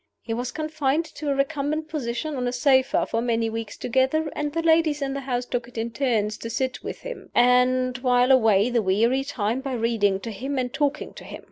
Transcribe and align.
He 0.23 0.33
was 0.33 0.51
confined 0.51 1.05
to 1.05 1.29
a 1.29 1.35
recumbent 1.35 1.87
position 1.87 2.35
on 2.35 2.47
a 2.47 2.51
sofa 2.51 3.05
for 3.05 3.21
many 3.21 3.51
weeks 3.51 3.77
together; 3.77 4.31
and 4.35 4.51
the 4.51 4.63
ladies 4.63 4.99
in 4.99 5.13
the 5.13 5.19
house 5.19 5.45
took 5.45 5.67
it 5.67 5.77
in 5.77 5.91
turns 5.91 6.39
to 6.39 6.49
sit 6.49 6.81
with 6.83 7.01
him, 7.01 7.29
and 7.35 7.95
while 7.99 8.31
away 8.31 8.71
the 8.71 8.81
weary 8.81 9.23
time 9.23 9.61
by 9.61 9.73
reading 9.73 10.19
to 10.21 10.31
him 10.31 10.57
and 10.57 10.73
talking 10.73 11.13
to 11.13 11.23
him. 11.23 11.39